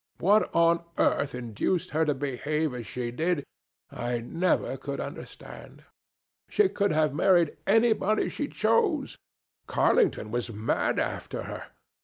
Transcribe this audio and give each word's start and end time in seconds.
What 0.19 0.49
on 0.55 0.83
earth 0.97 1.35
induced 1.35 1.91
her 1.91 2.05
to 2.05 2.15
behave 2.15 2.73
as 2.73 2.87
she 2.87 3.11
did, 3.11 3.45
I 3.91 4.17
never 4.21 4.75
could 4.75 4.99
understand. 4.99 5.83
She 6.49 6.69
could 6.69 6.91
have 6.91 7.13
married 7.13 7.55
anybody 7.67 8.27
she 8.29 8.47
chose. 8.47 9.15
Carlington 9.67 10.31
was 10.31 10.51
mad 10.51 10.97
after 10.97 11.43
her. 11.43 11.65